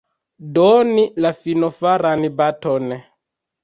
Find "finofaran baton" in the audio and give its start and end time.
1.43-3.01